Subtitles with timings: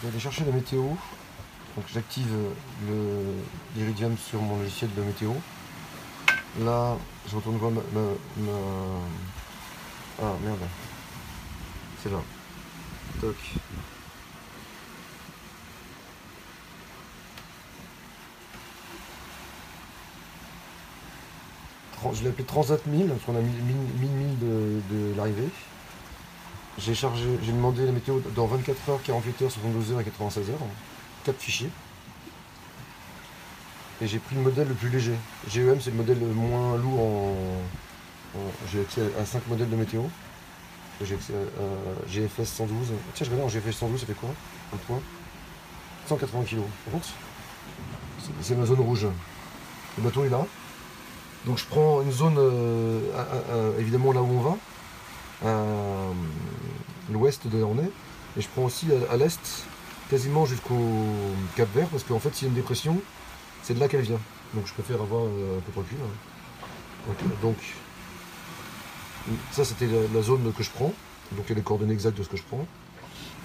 [0.00, 0.82] je vais aller chercher la météo.
[1.76, 2.32] Donc j'active
[2.88, 3.34] le
[3.76, 5.32] l'Iridium sur mon logiciel de météo.
[6.60, 6.96] Là,
[7.28, 7.80] je retourne voir ma,
[10.22, 10.58] Ah merde.
[12.02, 12.18] C'est là.
[13.20, 13.36] Toc.
[22.14, 23.52] Je l'ai appelé Transat 1000, parce qu'on a 1000
[24.00, 25.50] 1000 de, de l'arrivée.
[26.80, 30.58] J'ai demandé la météo dans 24 heures, 48 heures, 72 heures et 96 heures.
[31.24, 31.70] 4 fichiers.
[34.00, 35.14] Et j'ai pris le modèle le plus léger.
[35.48, 37.34] GEM, c'est le modèle le moins lourd en.
[38.72, 40.02] j'ai accès à 5 modèles de météo.
[41.02, 42.88] J'ai accès à, GFS 112.
[43.14, 44.30] Tiens, je regarde en GFS 112, ça fait quoi?
[44.72, 45.00] Un point
[46.08, 46.58] 180 kg.
[48.42, 49.06] C'est- ma zone rouge.
[49.98, 50.46] Le bateau est là.
[51.44, 54.56] Donc je prends une zone, euh, évidemment là où on va,
[55.42, 55.64] à
[57.12, 57.90] l'ouest de est,
[58.36, 59.40] et je prends aussi à, l'est,
[60.08, 60.78] quasiment jusqu'au
[61.56, 63.00] Cap Vert, parce qu'en fait s'il y a une dépression,
[63.62, 64.20] c'est de là qu'elle vient.
[64.54, 65.98] Donc je préfère avoir euh, un peu de recul.
[66.02, 66.66] hein.
[67.06, 67.56] Donc, euh, donc,
[69.52, 70.92] ça c'était la, zone que je prends,
[71.32, 72.66] donc il y a les coordonnées exactes de ce que je prends.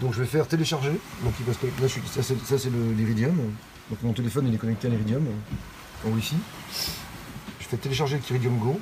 [0.00, 2.22] Donc je vais faire télécharger, donc il va se là, je suis- ça
[2.58, 3.36] c'est l'Iridium,
[3.90, 5.24] donc mon téléphone il est connecté à l'Iridium
[6.06, 6.36] en Wi-Fi.
[7.60, 8.80] Je fais télécharger le Iridium Go.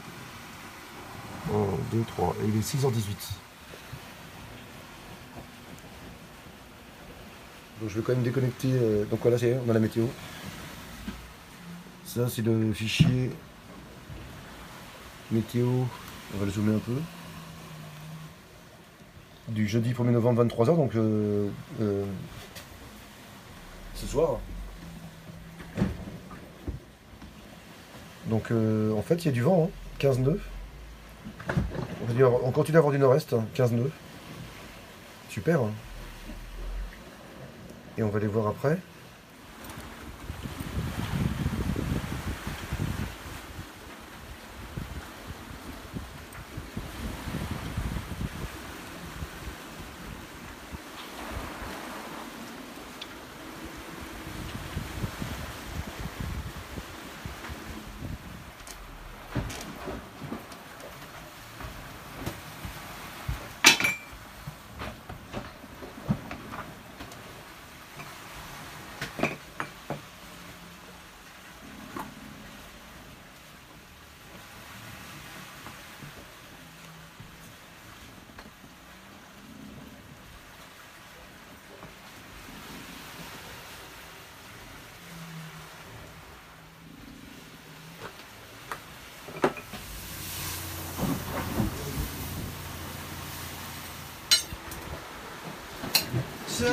[1.52, 3.00] 1, 2, 3, et il est 6h18.
[7.80, 8.68] Donc je vais quand même déconnecter.
[8.72, 10.04] euh, donc voilà, c'est on a la météo.
[12.04, 13.30] Ça c'est le fichier
[15.30, 15.66] météo.
[16.34, 16.96] On va le zoomer un peu.
[19.48, 21.48] Du jeudi 1er novembre 23h, donc euh,
[21.80, 22.04] euh,
[23.94, 24.38] ce soir.
[28.26, 30.40] Donc euh, en fait il y a du vent, hein, 15 nœuds.
[32.02, 33.90] On, va dire- on continue à avoir du nord-est, hein, 15 nœuds.
[35.30, 35.60] Super.
[35.62, 35.70] hein.
[37.98, 38.78] Et on va les voir après?
[96.60, 96.72] Je sais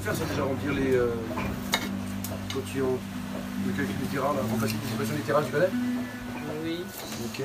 [0.00, 1.14] faire, c'est déjà remplir les euh,
[2.52, 2.98] cotillons
[3.66, 5.70] de calcul des tirages, là, remplacer les équations des tirages, tu connais
[6.62, 6.84] Oui.
[7.24, 7.44] Ok.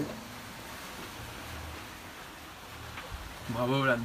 [3.52, 4.00] Bravo, Olan.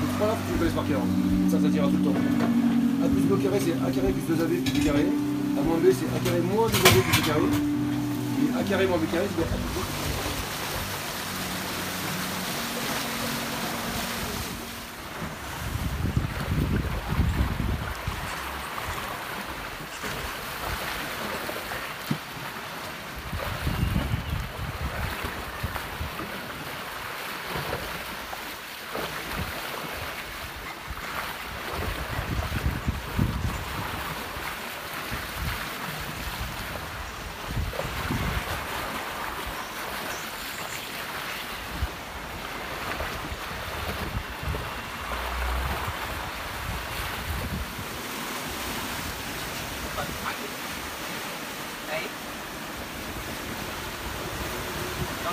[0.00, 0.36] Les trois là,
[1.50, 2.18] Ça, ça tira tout le temps.
[3.04, 5.06] A plus B carré, c'est A carré plus 2AB plus B carré.
[5.58, 7.40] A moins B, c'est A carré moins 2AB plus B carré.
[8.42, 10.07] Et A carré moins B carré, c'est A plus B.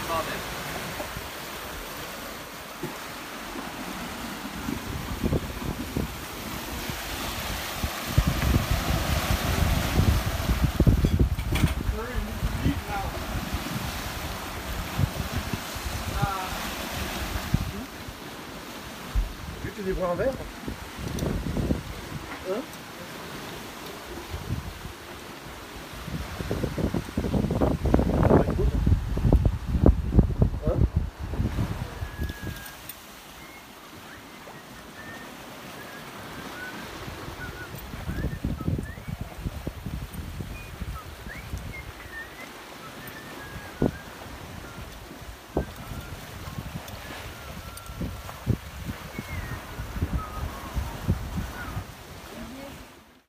[0.01, 0.33] Babel.
[19.75, 20.33] Tu des bois en verre